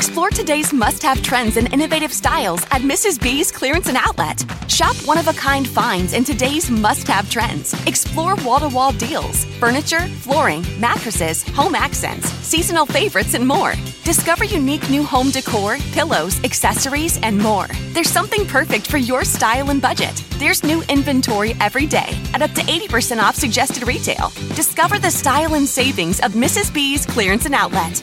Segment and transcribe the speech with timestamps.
[0.00, 3.20] Explore today's must have trends and innovative styles at Mrs.
[3.20, 4.42] B's Clearance and Outlet.
[4.66, 7.74] Shop one of a kind finds in today's must have trends.
[7.86, 13.74] Explore wall to wall deals, furniture, flooring, mattresses, home accents, seasonal favorites, and more.
[14.02, 17.68] Discover unique new home decor, pillows, accessories, and more.
[17.92, 20.16] There's something perfect for your style and budget.
[20.38, 24.32] There's new inventory every day at up to 80% off suggested retail.
[24.54, 26.72] Discover the style and savings of Mrs.
[26.72, 28.02] B's Clearance and Outlet.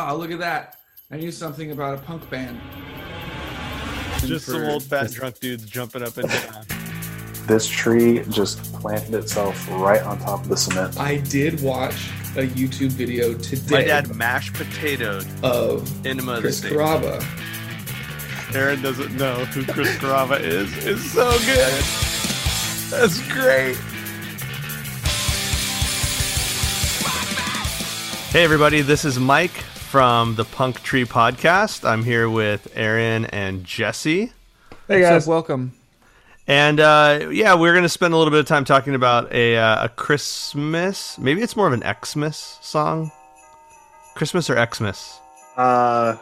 [0.00, 0.76] Oh, look at that.
[1.10, 2.60] I knew something about a punk band.
[4.20, 6.66] Just some old fat drunk dudes jumping up and down.
[7.48, 11.00] This tree just planted itself right on top of the cement.
[11.00, 13.74] I did watch a YouTube video today.
[13.74, 16.74] My dad mashed potatoed of Enema of Chris State.
[16.74, 17.24] Carrabba.
[18.54, 20.72] Aaron doesn't know who Chris Carrabba is.
[20.86, 21.82] It's so good.
[22.92, 23.76] That's great.
[28.30, 28.82] Hey, everybody.
[28.82, 31.88] This is Mike from the Punk Tree Podcast.
[31.88, 34.32] I'm here with Aaron and Jesse.
[34.86, 35.72] Hey guys, welcome.
[36.46, 39.56] And uh, yeah, we're going to spend a little bit of time talking about a,
[39.56, 41.18] uh, a Christmas.
[41.18, 43.10] Maybe it's more of an Xmas song.
[44.14, 45.20] Christmas or Xmas?
[45.56, 46.16] Uh,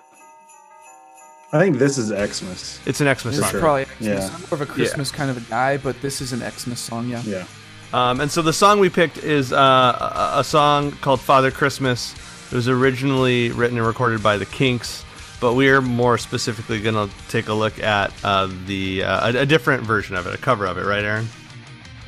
[1.52, 2.78] I think this is Xmas.
[2.86, 3.54] It's an Xmas This song.
[3.54, 4.00] is probably Xmas.
[4.00, 4.30] Yeah.
[4.32, 7.08] I'm more of a Christmas kind of a guy, but this is an Xmas song,
[7.08, 7.22] yeah.
[7.24, 7.44] Yeah.
[7.92, 12.14] Um, and so the song we picked is uh, a, a song called Father Christmas.
[12.50, 15.04] It was originally written and recorded by the Kinks,
[15.40, 19.46] but we're more specifically going to take a look at uh, the uh, a, a
[19.46, 21.28] different version of it, a cover of it, right, Aaron?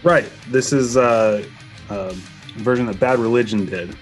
[0.04, 0.30] Right.
[0.48, 1.44] This is uh,
[1.90, 2.14] a
[2.56, 3.94] version that Bad Religion did.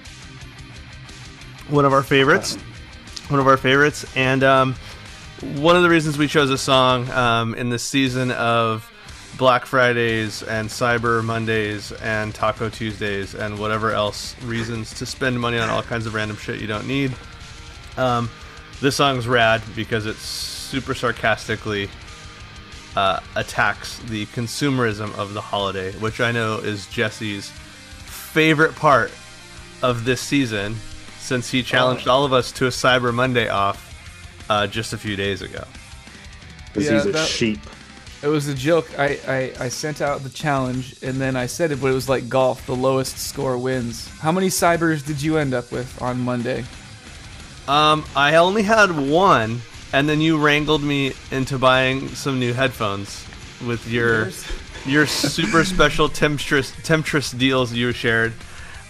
[1.69, 2.57] One of our favorites.
[3.29, 4.05] One of our favorites.
[4.15, 4.75] And um,
[5.41, 8.91] one of the reasons we chose a song um, in the season of
[9.39, 15.59] Black Fridays and Cyber Mondays and Taco Tuesdays and whatever else reasons to spend money
[15.59, 17.15] on all kinds of random shit you don't need.
[17.99, 18.31] Um,
[18.81, 21.91] this song's rad because it super sarcastically
[22.97, 29.11] uh, attacks the consumerism of the holiday, which I know is Jesse's favorite part
[29.83, 30.77] of this season
[31.19, 33.83] since he challenged all of us to a Cyber Monday off
[34.49, 35.65] uh, just a few days ago.
[36.69, 37.61] Because Yeah, he's a that- sheep.
[38.27, 38.89] It was a joke.
[38.99, 42.09] I, I, I sent out the challenge and then I said it, but it was
[42.09, 42.67] like golf.
[42.67, 44.09] The lowest score wins.
[44.19, 46.65] How many cybers did you end up with on Monday?
[47.69, 49.61] Um, I only had one,
[49.93, 53.25] and then you wrangled me into buying some new headphones
[53.65, 54.31] with your
[54.87, 58.33] your super special temptress temptress deals you shared.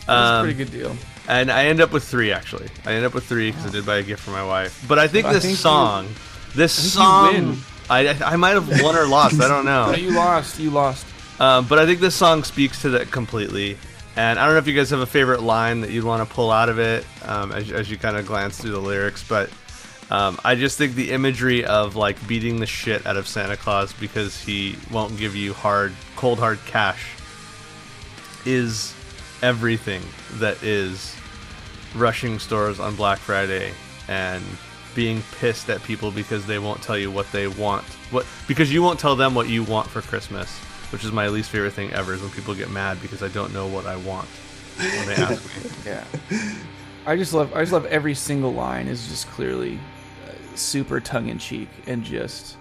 [0.07, 0.97] That was a Um, pretty good deal.
[1.29, 2.69] And I end up with three actually.
[2.87, 4.83] I end up with three because I did buy a gift for my wife.
[4.89, 6.09] But I think I this think you- song,
[6.55, 7.59] this I think you song, win.
[7.89, 9.41] I I might have won or lost.
[9.41, 9.87] I don't know.
[9.93, 10.59] No, you lost.
[10.59, 11.07] You lost.
[11.39, 13.77] Um, but I think this song speaks to that completely.
[14.17, 16.35] And I don't know if you guys have a favorite line that you'd want to
[16.35, 19.51] pull out of it um, as, as you kind of glance through the lyrics, but
[20.11, 23.93] um, I just think the imagery of like beating the shit out of Santa Claus
[23.93, 27.05] because he won't give you hard, cold hard cash
[28.47, 28.95] is
[29.43, 30.03] everything
[30.35, 31.15] that is
[31.95, 33.73] rushing stores on Black Friday
[34.09, 34.43] and
[34.97, 37.85] being pissed at people because they won't tell you what they want.
[38.11, 40.51] What because you won't tell them what you want for Christmas,
[40.91, 43.53] which is my least favorite thing ever is when people get mad because I don't
[43.53, 44.27] know what I want
[44.79, 45.71] when they ask me.
[45.87, 46.05] Yeah.
[47.07, 49.79] I just love I just love every single line is just clearly
[50.27, 52.57] uh, super tongue in cheek and just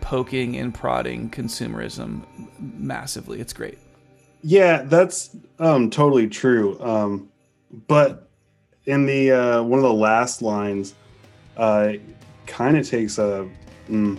[0.00, 2.22] poking and prodding consumerism
[2.58, 3.40] massively.
[3.40, 3.78] It's great.
[4.42, 6.80] Yeah, that's um, totally true.
[6.80, 7.28] Um,
[7.86, 8.28] but
[8.84, 10.94] in the uh, one of the last lines,
[11.58, 11.92] uh,
[12.46, 13.48] kind of takes a
[13.88, 14.18] mm,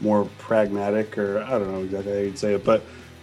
[0.00, 2.82] more pragmatic, or I don't know exactly how you'd say it, but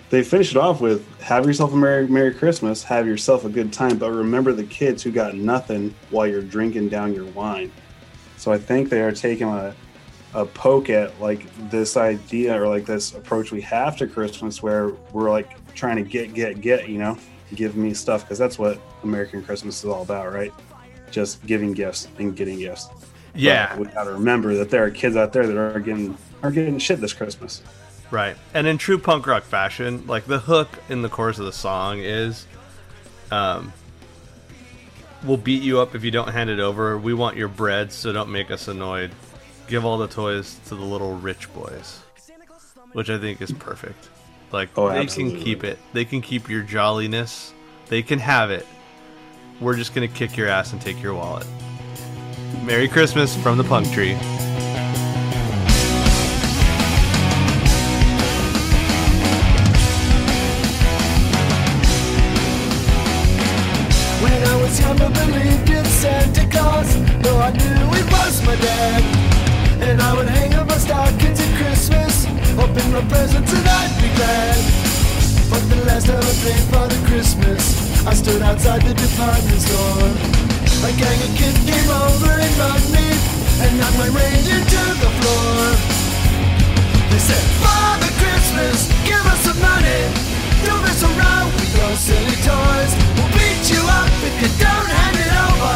[0.10, 3.72] they finish it off with "Have yourself a merry Merry Christmas, have yourself a good
[3.72, 7.72] time, but remember the kids who got nothing while you're drinking down your wine."
[8.38, 9.76] So I think they are taking a
[10.34, 14.90] a poke at like this idea or like this approach we have to Christmas where
[15.14, 17.18] we're like trying to get get get you know
[17.56, 20.54] give me stuff because that's what American Christmas is all about right
[21.12, 22.90] just giving gifts and getting gifts
[23.36, 23.70] Yeah.
[23.76, 26.52] But we got to remember that there are kids out there that are getting are
[26.52, 27.62] getting shit this Christmas
[28.10, 28.38] Right.
[28.54, 32.00] And in true punk rock fashion, like the hook in the chorus of the song
[32.00, 32.46] is
[33.32, 33.74] um
[35.24, 36.98] We'll beat you up if you don't hand it over.
[36.98, 39.12] We want your bread, so don't make us annoyed.
[39.68, 42.00] Give all the toys to the little rich boys.
[42.94, 44.10] Which I think is perfect.
[44.52, 45.38] Like Oh, they absolutely.
[45.40, 45.80] can keep it.
[45.92, 47.52] They can keep your jolliness.
[47.88, 48.66] They can have it.
[49.60, 51.48] We're just gonna kick your ass and take your wallet.
[52.64, 54.14] Merry Christmas from the Punk Tree.
[64.24, 68.56] When I was young, I believed in Santa Claus, though I knew it was my
[68.56, 69.04] dad.
[69.82, 72.26] And I would hang up my stockings at Christmas,
[72.58, 74.58] open my presents and I'd be glad.
[75.50, 80.37] But the last time I played Father Christmas, I stood outside the department store.
[80.84, 83.08] A gang of kids came over and mugged me,
[83.60, 85.58] and knocked my reindeer to the floor.
[87.10, 90.02] They said, Father Christmas, give us some money.
[90.64, 92.92] Don't mess around with your silly toys.
[93.18, 95.76] We'll beat you up if you don't hand it over.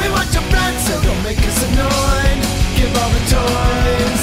[0.00, 2.38] We want your bread, so don't make us annoyed.
[2.78, 4.22] Give all the toys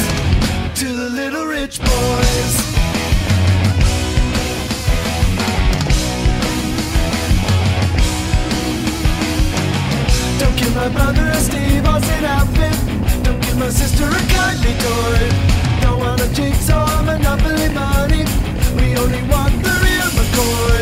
[0.79, 2.25] to the little rich boys.
[10.65, 12.73] Give my brother a Steve Austin outfit.
[13.23, 15.21] Don't give my sister a kindly toy.
[15.81, 18.25] Don't want a jigsaw monopoly money.
[18.73, 20.81] We only want the real McCoy.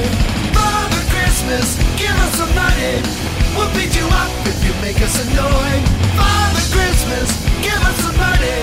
[0.55, 1.67] Father Christmas,
[1.99, 2.95] give us some money.
[3.55, 5.83] We'll beat you up if you make us annoyed.
[6.15, 7.27] Father Christmas,
[7.59, 8.59] give us some money.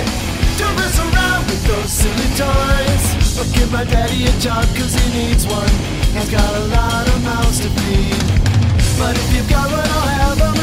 [0.56, 3.04] Don't mess around with those silly toys.
[3.36, 5.74] Or give my daddy a job cause he needs one.
[6.16, 8.24] He's got a lot of mouths to feed.
[8.96, 10.19] But if you've got one, I'll have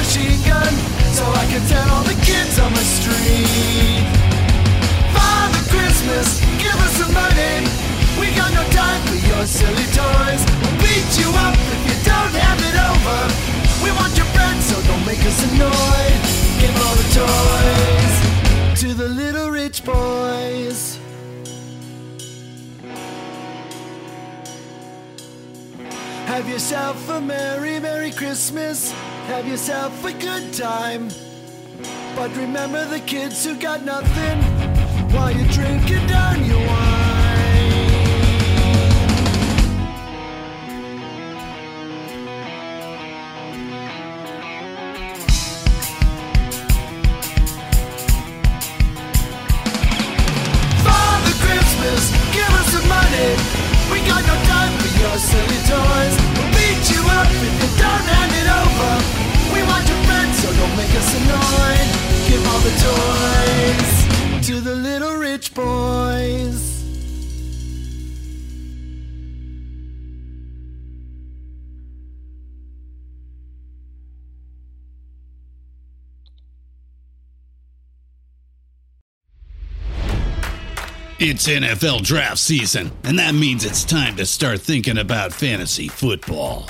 [0.08, 0.74] machine gun
[1.12, 4.08] so I can tell all the kids on the street.
[5.12, 7.68] Father Christmas, give us some money.
[8.16, 10.42] We got no time for your silly toys.
[10.64, 13.20] We'll beat you up if you don't hand it over.
[13.84, 16.22] We want your bread, so don't make us annoyed.
[16.62, 18.16] Give all the toys
[18.82, 21.00] to the little rich boys.
[26.32, 28.94] Have yourself a merry, merry Christmas.
[29.28, 31.10] Have yourself a good time.
[32.16, 34.42] But remember the kids who got nothing
[35.14, 37.58] while you're drinking down your wine.
[50.88, 53.36] Father Christmas, give us some money.
[53.92, 55.97] We got no time for your silly toys.
[62.68, 66.66] The toys to the little rich boys.
[81.20, 86.70] It's NFL draft season, and that means it's time to start thinking about fantasy football.